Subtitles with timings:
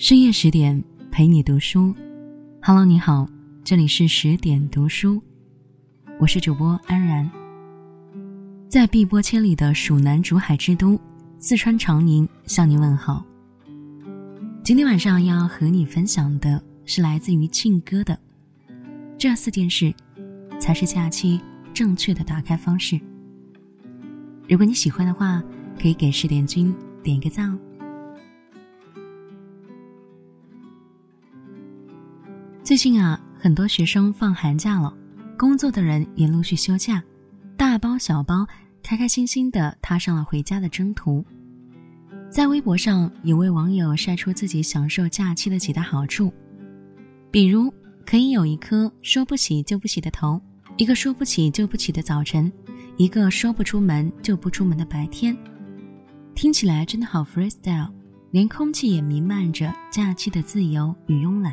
[0.00, 1.94] 深夜十点陪你读书
[2.62, 3.28] ，Hello，你好，
[3.62, 5.22] 这里是十点读书，
[6.18, 7.30] 我是主播安然。
[8.66, 10.98] 在碧波千里的蜀南竹海之都
[11.38, 13.22] 四川长宁向您问好。
[14.64, 18.18] 今天晚上要和你分享的是来自于庆哥的
[19.18, 19.92] 这四件事，
[20.58, 21.38] 才是假期
[21.74, 22.98] 正确的打开方式。
[24.48, 25.44] 如果你喜欢的话，
[25.78, 27.58] 可以给十点君点一个赞哦。
[32.70, 34.96] 最近啊，很多学生放寒假了，
[35.36, 37.02] 工作的人也陆续休假，
[37.56, 38.46] 大包小包，
[38.80, 41.24] 开开心心的踏上了回家的征途。
[42.30, 46.32] 在微博上，有位网友晒出自己享受假期的几大好处，
[47.28, 47.74] 比如
[48.06, 50.40] 可以有一颗说不起就不起的头，
[50.76, 52.52] 一个说不起就不起的早晨，
[52.96, 55.36] 一个说不出门就不出门的白天，
[56.36, 57.90] 听起来真的好 freestyle，
[58.30, 61.52] 连空气也弥漫着假期的自由与慵懒。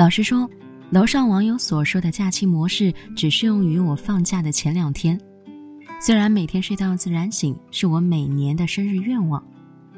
[0.00, 0.48] 老实说，
[0.88, 5.20] 楼上网友所说的假期模式只适用于我放假的前两天。
[6.00, 9.46] 虽然每天睡到自然醒是我每年的生日愿望，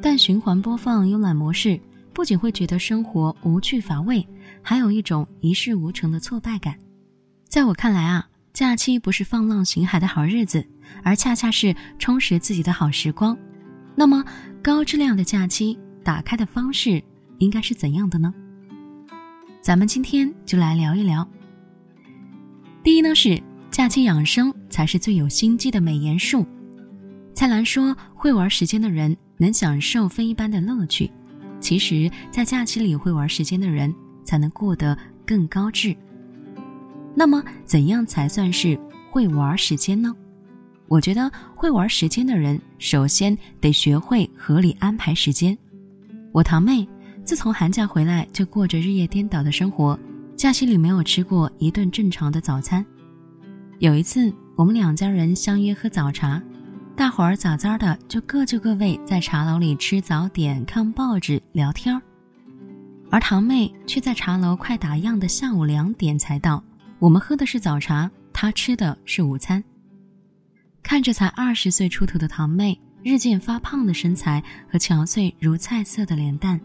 [0.00, 1.80] 但循环播放慵懒模式
[2.12, 4.26] 不仅会觉得生活无趣乏味，
[4.60, 6.76] 还有一种一事无成的挫败感。
[7.48, 10.66] 在我看来啊，假期不是放浪形骸的好日子，
[11.04, 13.38] 而恰恰是充实自己的好时光。
[13.94, 14.24] 那么，
[14.64, 17.00] 高质量的假期打开的方式
[17.38, 18.34] 应该是怎样的呢？
[19.62, 21.26] 咱们今天就来聊一聊。
[22.82, 26.44] 第一呢是假期养生才是最有心机的美颜术。
[27.32, 31.08] 蔡澜说，会玩时间的人能享受非一般的乐趣。
[31.60, 35.96] 其实，在假期里会玩时间的人才能过得更高质。
[37.14, 38.76] 那么，怎样才算是
[39.12, 40.12] 会玩时间呢？
[40.88, 45.56] 我觉得会玩时间的人，首先得学会合理安排时间。
[46.32, 46.84] 我堂妹。
[47.24, 49.98] 自从寒假回来，就过着日夜颠倒的生活。
[50.36, 52.84] 假期里没有吃过一顿正常的早餐。
[53.78, 56.42] 有一次，我们两家人相约喝早茶，
[56.96, 62.02] 大伙儿早早的就各就各位，在茶楼里吃早点、看报纸、聊天儿。
[63.10, 66.62] 而堂妹却在茶楼快打烊的下午两点才到。
[66.98, 69.62] 我们喝的是早茶，她吃的是午餐。
[70.82, 76.60] 看着才二十岁出头的堂妹日渐发胖的身材和憔悴如菜色的脸蛋。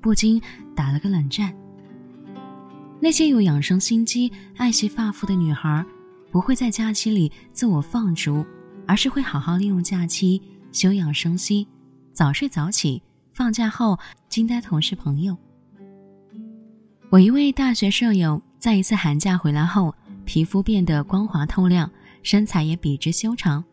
[0.00, 0.40] 不禁
[0.74, 1.54] 打了个冷战。
[3.00, 5.84] 那些有养生心机、爱惜发肤的女孩，
[6.30, 8.44] 不会在假期里自我放逐，
[8.86, 11.66] 而是会好好利用假期休养生息，
[12.12, 13.02] 早睡早起。
[13.32, 15.34] 放假后惊呆同事朋友。
[17.08, 19.94] 我一位大学舍友在一次寒假回来后，
[20.26, 21.90] 皮肤变得光滑透亮，
[22.22, 23.64] 身材也笔直修长。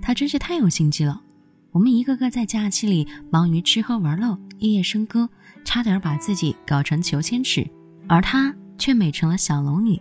[0.00, 1.20] 她真是太有心机了。
[1.72, 5.28] 我们一个个在假期里忙于吃喝玩乐、夜夜笙歌。
[5.64, 7.64] 差点把自己搞成裘千尺，
[8.08, 9.96] 而她却美成了小龙女。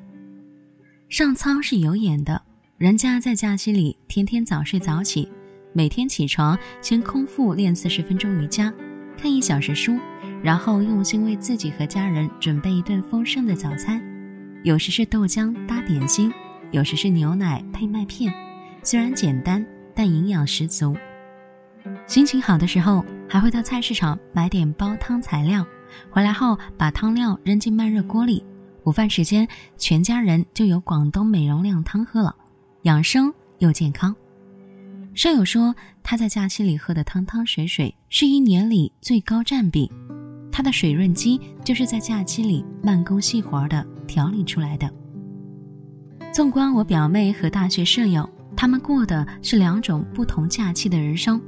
[1.08, 2.42] 上苍是有眼的，
[2.80, 5.30] 人家在假期里天天早睡早起，
[5.72, 8.74] 每天起床先空腹练四十分钟瑜伽，
[9.16, 10.00] 看一小时书，
[10.42, 14.02] 然后用心为自己和家人准备一顿丰盛的早餐，
[14.64, 16.34] 有时是豆浆搭点心，
[16.72, 18.34] 有时是牛奶配麦片，
[18.82, 20.98] 虽然简单，但营养十足。
[22.06, 23.06] 心情好的时候。
[23.32, 25.66] 还会到菜市场买点煲汤材料，
[26.10, 28.44] 回来后把汤料扔进慢热锅里。
[28.84, 29.48] 午饭时间，
[29.78, 32.36] 全家人就有广东美容靓汤喝了，
[32.82, 34.14] 养生又健康。
[35.14, 39.90] 舍友说，他在假期里喝的汤汤水水是一年里最高占比，
[40.52, 44.94] 他的水润肌就是在假期里慢工细活的调理出来的。
[46.34, 51.42] 纵观我表妹和大学舍友，他们过的是两种不同假期的人生。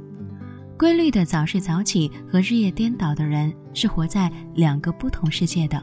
[0.76, 5.82] 规律的早睡早起和日夜颠倒的人是活在两个不同世界的，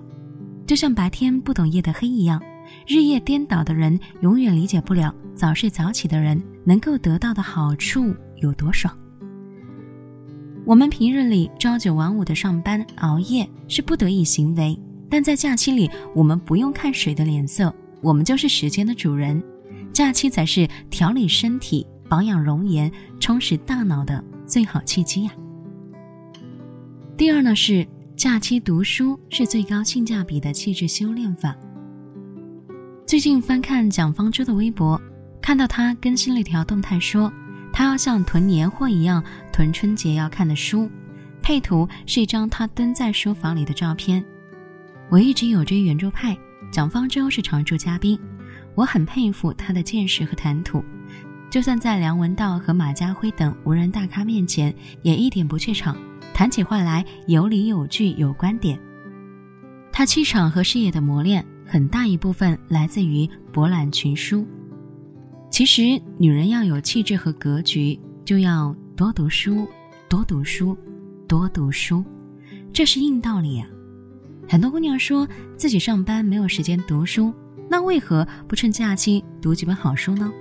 [0.68, 2.42] 就像白天不懂夜的黑一样，
[2.86, 8.96] 日夜颠倒的人永远理解不了早睡早起的人能够得到的好处有多爽。
[10.66, 14.78] 我们平日里朝九晚五的上班熬夜是不得已行为，
[15.10, 19.42] 但在假期里，我们不用看谁的脸色，我们就是时间的主人，
[19.94, 24.24] 假期才是调理身体、保养容颜、充实大脑的。
[24.52, 25.32] 最好契机呀。
[27.16, 27.88] 第二呢是
[28.18, 31.56] 假期读书是最高性价比的气质修炼法。
[33.08, 35.02] 最近翻看蒋方舟的微博，
[35.42, 37.32] 看到他更新了一条动态，说
[37.72, 40.92] 他要像囤年货一样囤春节要看的书，
[41.42, 44.22] 配图是一张他蹲在书房里的照片。
[45.10, 46.38] 我一直有追圆桌派，
[46.74, 48.20] 蒋方舟是常驻嘉宾，
[48.76, 50.84] 我很佩服他的见识和谈吐。
[51.52, 55.98] 就算在梁文道和马家辉等无人大咖面前，也一点不怯场，
[56.34, 58.80] 谈起话来有理有据有观点。
[59.92, 64.48] 他气场和事业的磨练，很大一部分来自于博览群书。
[65.50, 69.68] 其实，女人要有气质和格局，就要多读书，
[70.08, 70.78] 多读书，
[71.28, 72.02] 多读书，
[72.72, 73.68] 这是硬道理啊。
[74.48, 75.28] 很多姑娘说
[75.58, 77.34] 自己上班没有时间读书，
[77.70, 80.32] 那为何不趁假期读几本好书呢？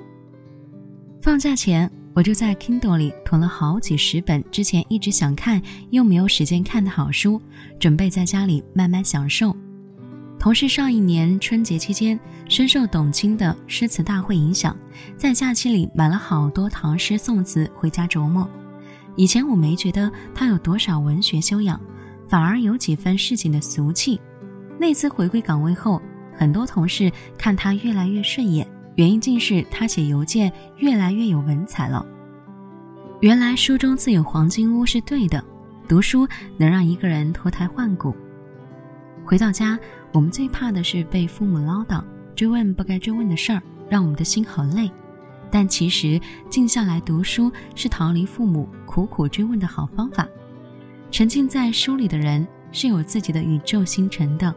[1.22, 7.40] 放假前，我就在 Kindle 里囤了好几十本之前一直想看又没有时间看的好书，
[7.78, 9.54] 准备在家里慢慢享受。
[10.38, 12.18] 同事上一年春节期间
[12.48, 14.74] 深受董卿的诗词大会影响，
[15.18, 18.48] 在假期里买了好多唐诗宋词回家琢磨。
[19.14, 21.78] 以前我没觉得他有多少文学修养，
[22.30, 24.18] 反而有几分市井的俗气。
[24.78, 26.00] 那次回归岗位后，
[26.34, 28.66] 很多同事看他越来越顺眼。
[29.00, 32.04] 原因竟是他写邮件越来越有文采了。
[33.20, 35.42] 原来书中自有黄金屋是对的，
[35.88, 38.14] 读书能让一个人脱胎换骨。
[39.24, 39.78] 回到家，
[40.12, 42.04] 我们最怕的是被父母唠叨、
[42.36, 44.90] 追问不该追问的事儿，让我们的心好累。
[45.50, 46.20] 但其实
[46.50, 50.28] 静下来读书是逃离父母苦苦追问的好方法。
[51.10, 54.54] 沉浸在书里的人是有自己的宇宙星辰的，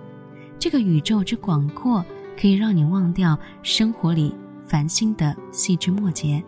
[0.59, 2.05] 这个宇宙之广阔。
[2.39, 4.33] 可以让你忘掉生活里
[4.67, 6.43] 烦心的细枝末节。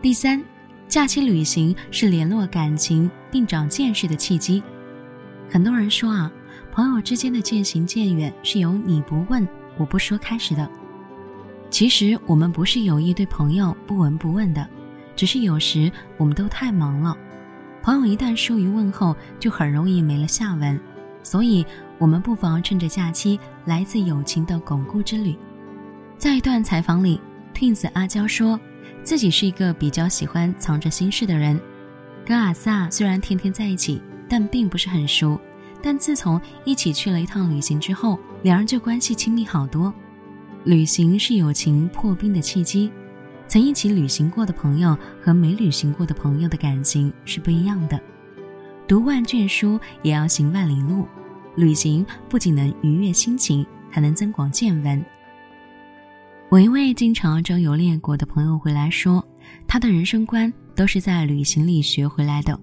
[0.00, 0.42] 第三，
[0.86, 4.62] 假期旅行是联络感情并长见识的契机。
[5.50, 6.30] 很多人说啊，
[6.70, 9.46] 朋友之间的渐行渐远是由你不问
[9.76, 10.68] 我不说开始的。
[11.70, 14.66] 其实我们不是有意对朋友不闻不问的，
[15.16, 17.16] 只是有时我们都太忙了，
[17.82, 20.80] 朋友一旦疏于问候，就很容易没了下文。
[21.22, 21.66] 所以。
[21.98, 25.36] 我们不妨趁着假期来自友情的巩固之旅。
[26.16, 27.20] 在一段采访里
[27.54, 28.58] ，Twins 阿娇说
[29.02, 31.60] 自己是一个比较喜欢藏着心事的人。
[32.24, 35.40] 跟阿萨虽然天天在一起，但并不是很熟。
[35.80, 39.94] 但自从一起去了一趟旅行之后，两人就关系亲密好多。
[40.64, 42.90] 旅行是友情破冰的契机。
[43.46, 47.98] 曾一起旅行过的朋友和没旅行过的朋友的感情是不一样的。
[48.86, 51.06] 读万卷书也要行万里路。
[51.58, 55.04] 旅行不仅能愉悦心情，还能增广见闻。
[56.48, 59.26] 我一位经常周游列国的朋友回来说，
[59.66, 62.56] 他的人生观都是在旅行里学回来的。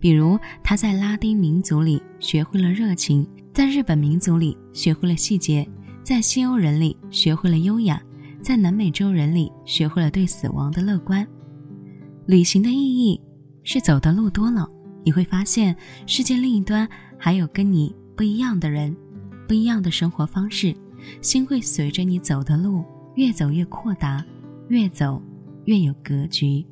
[0.00, 5.64] 比如他在拉丁民族里学会了热情，在日本民族里学会了细节，
[6.02, 8.02] 在西欧人里学会了优雅，
[8.42, 11.24] 在南美洲人里学会了对死亡的乐观。
[12.26, 13.20] 旅行的意义
[13.62, 14.68] 是走的路多了，
[15.04, 17.94] 你会发现世界另一端还有跟你。
[18.16, 18.94] 不一样的人，
[19.48, 20.74] 不一样的生活方式，
[21.20, 22.84] 心会随着你走的路
[23.16, 24.24] 越走越阔达，
[24.68, 25.20] 越走
[25.64, 26.64] 越有格局。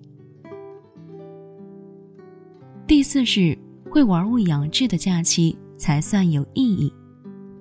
[2.87, 3.56] 第四是
[3.91, 6.93] 会玩物养志的假期才算有意义。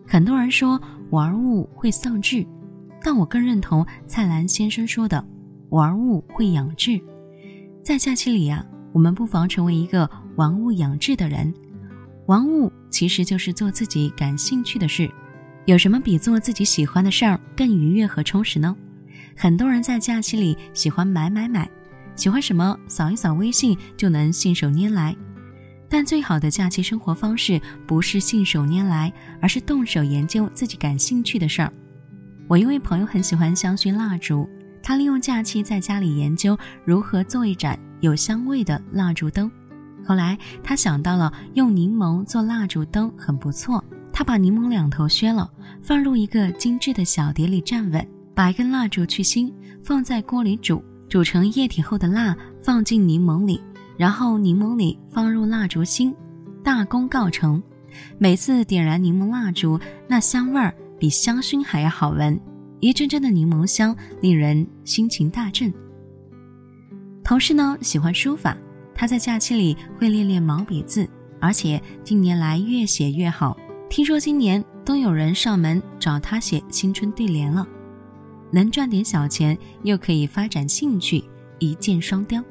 [0.06, 0.80] 很多人说
[1.10, 2.46] 玩物会丧志，
[3.02, 5.24] 但我更认同蔡澜先生说的，
[5.70, 7.00] 玩物会养志。
[7.84, 11.52] 在假期里啊，我们不妨成为一个玩物养志的人。
[12.28, 15.10] 玩物其实就是做自己感兴趣的事，
[15.66, 18.76] 有什么比做自己喜欢的事儿更愉悦和充实呢？
[19.36, 21.68] 很多人在假期里喜欢买买买，
[22.16, 25.16] 喜欢什么扫一扫微信就能信手拈来。
[25.90, 31.74] 但最好的假期生活方式不是信手拈来，而是动手研究自己感兴趣的事儿。
[32.48, 34.48] 我一位朋友很喜欢香薰蜡烛，
[34.84, 39.50] 他利用假期在家里研究如何做一盏有香味的蜡烛灯。
[40.06, 43.84] 后来，他想到了用柠檬做蜡烛灯很不错。
[44.14, 45.50] 他把柠檬两头削了，
[45.82, 48.06] 放入一个精致的小碟里站稳，
[48.36, 49.54] 把一根蜡烛去芯，
[49.84, 53.62] 放在锅里煮，煮成液体后的蜡放进柠檬里，
[53.98, 56.14] 然后柠檬里放入蜡烛芯，
[56.62, 57.62] 大功告成。
[58.18, 62.40] 每次点燃柠檬蜡烛，那香味儿比香薰还要好闻，
[62.80, 65.74] 一阵阵的柠檬香令人心情大振。
[67.24, 68.58] 同事呢，喜欢书法。
[69.02, 73.58] 他在假期里会练练毛笔字，而且近年来越写越好。
[73.90, 77.68] 听说今年都有人上门找他写新春对联了，
[78.52, 81.24] 能赚点小钱，又可以发展兴趣，
[81.58, 82.44] 一箭双雕。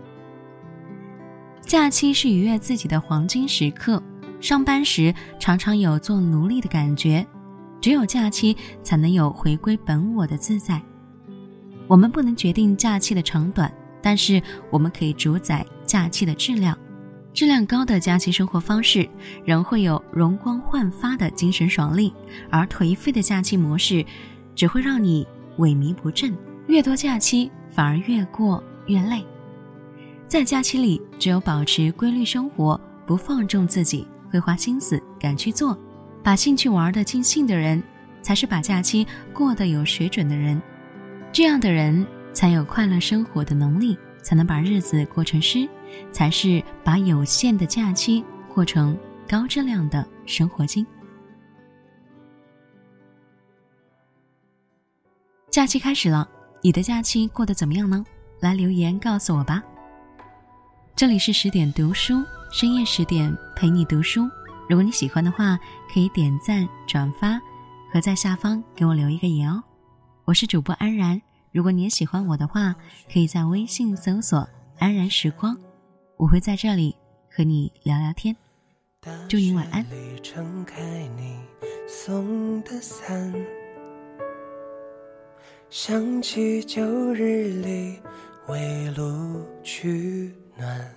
[1.60, 4.02] 假期是愉悦自己的黄金时刻，
[4.40, 7.24] 上班时常常有做奴隶的感觉，
[7.80, 10.82] 只有假期才能有回归本我的自在。
[11.86, 13.72] 我们不能决定假期的长短。
[14.02, 16.76] 但是我们可以主宰假期的质量，
[17.32, 19.08] 质量高的假期生活方式，
[19.44, 22.12] 仍会有容光焕发的精神爽利；
[22.50, 24.04] 而颓废的假期模式，
[24.54, 25.26] 只会让你
[25.58, 26.36] 萎靡不振。
[26.66, 29.24] 越多假期，反而越过越累。
[30.26, 35.76] 在假期里，只有保持规律生活，不放纵自己，会花心思敢去做，
[36.22, 37.82] 把兴趣玩得尽兴的人，
[38.22, 40.60] 才是把假期过得有水准的人。
[41.32, 42.06] 这样的人
[42.40, 45.68] 才有快乐生活的能力，才能把日子过成诗，
[46.10, 48.96] 才是把有限的假期过成
[49.28, 50.86] 高质量的生活经。
[55.50, 56.26] 假期开始了，
[56.62, 58.02] 你的假期过得怎么样呢？
[58.40, 59.62] 来留言告诉我吧。
[60.96, 64.26] 这里是十点读书，深夜十点陪你读书。
[64.66, 65.58] 如果你喜欢的话，
[65.92, 67.38] 可以点赞、转发
[67.92, 69.62] 和在下方给我留一个言哦。
[70.24, 71.20] 我是主播安然，
[71.52, 72.74] 如果你也喜欢我的话，
[73.12, 75.58] 可以在微信搜索“安然时光”，
[76.16, 76.94] 我会在这里
[77.28, 78.36] 和你聊聊天。
[79.28, 79.84] 祝你晚安。
[85.70, 87.98] 想起旧日里
[88.48, 90.94] 围炉取暖，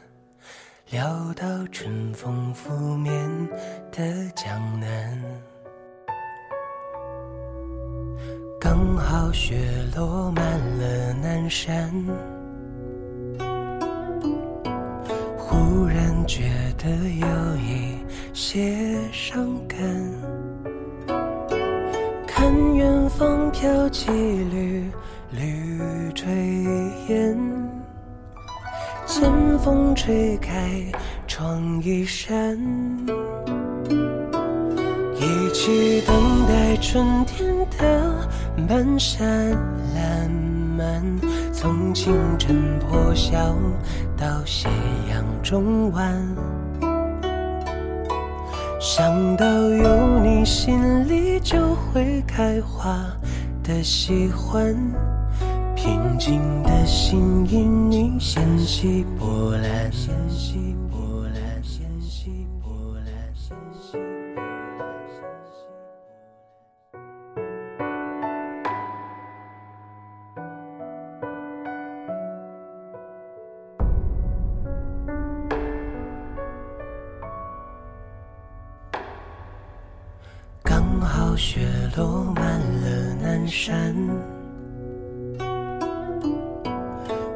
[0.89, 3.13] 聊到春风拂面
[3.91, 5.23] 的江南，
[8.75, 9.55] 刚好雪
[9.95, 10.43] 落满
[10.79, 11.93] 了南山，
[15.37, 16.41] 忽然觉
[16.79, 17.27] 得有
[17.57, 17.95] 一
[18.33, 19.77] 些伤感。
[22.25, 24.89] 看远方飘起缕
[25.29, 25.69] 缕
[26.15, 26.25] 炊
[27.09, 27.37] 烟，
[29.05, 30.67] 见风吹开
[31.27, 32.57] 窗一扇，
[35.15, 37.62] 一起等待春天
[38.55, 39.51] 半山
[39.95, 40.29] 烂
[40.77, 41.03] 漫，
[41.51, 43.55] 从清晨破晓
[44.15, 44.69] 到斜
[45.09, 46.21] 阳中晚。
[48.79, 53.05] 想到有你，心里就会开花
[53.63, 54.75] 的喜欢，
[55.75, 59.91] 平静的心因你掀起波澜。
[81.53, 81.61] 雪
[81.95, 83.95] 落满了南山，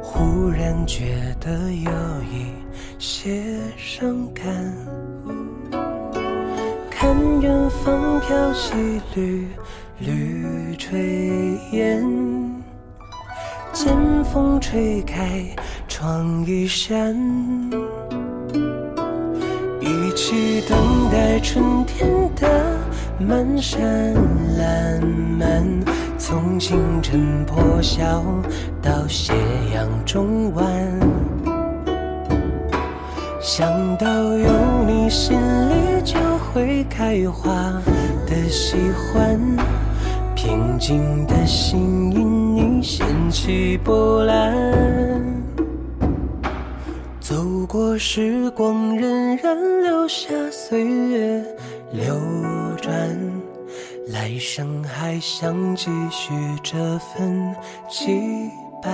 [0.01, 1.91] 忽然觉得有
[2.23, 2.51] 一
[2.97, 3.43] 些
[3.77, 4.43] 伤感。
[6.89, 8.73] 看远方飘起
[9.13, 9.47] 缕
[9.99, 12.03] 缕炊烟，
[13.71, 15.45] 见风吹开
[15.87, 17.15] 窗一扇，
[19.79, 22.16] 一起等待春天。
[23.19, 24.13] 漫山
[24.57, 25.01] 烂
[25.39, 25.65] 漫，
[26.19, 28.23] 从清晨破晓
[28.79, 29.33] 到斜
[29.73, 30.63] 阳中晚。
[33.41, 34.49] 想到有
[34.85, 37.51] 你，心里就会开花
[38.27, 39.39] 的喜欢。
[40.35, 44.53] 平静的心因你掀起波澜。
[47.19, 47.35] 走
[47.67, 51.43] 过时光荏苒，留下岁月。
[51.91, 52.15] 流
[52.81, 52.93] 转，
[54.09, 57.55] 来生还想继续这份
[57.89, 58.49] 羁
[58.81, 58.89] 绊。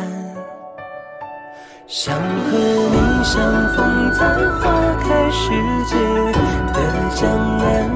[1.85, 3.35] 想和你相
[3.75, 4.19] 逢在
[4.59, 5.51] 花开时
[5.85, 5.95] 节
[6.73, 6.77] 的
[7.13, 7.91] 江南，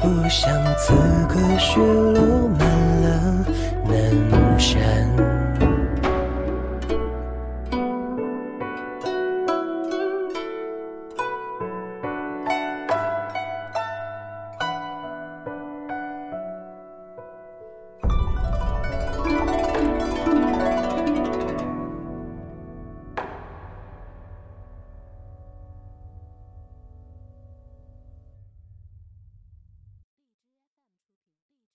[0.00, 0.94] 不想此
[1.28, 2.60] 刻雪落满
[3.02, 3.44] 了
[3.88, 5.33] 南山。